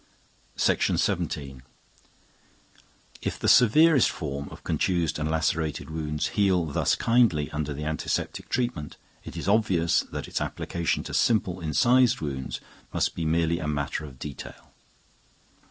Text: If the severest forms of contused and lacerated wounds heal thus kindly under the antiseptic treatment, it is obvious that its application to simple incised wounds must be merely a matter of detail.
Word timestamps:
If 3.21 3.37
the 3.37 3.47
severest 3.47 4.09
forms 4.09 4.51
of 4.51 4.63
contused 4.63 5.19
and 5.19 5.29
lacerated 5.29 5.91
wounds 5.91 6.29
heal 6.29 6.65
thus 6.65 6.95
kindly 6.95 7.51
under 7.51 7.71
the 7.71 7.83
antiseptic 7.83 8.49
treatment, 8.49 8.97
it 9.23 9.37
is 9.37 9.47
obvious 9.47 9.99
that 10.11 10.27
its 10.27 10.41
application 10.41 11.03
to 11.03 11.13
simple 11.13 11.59
incised 11.59 12.19
wounds 12.19 12.59
must 12.91 13.13
be 13.13 13.25
merely 13.25 13.59
a 13.59 13.67
matter 13.67 14.03
of 14.03 14.17
detail. 14.17 14.73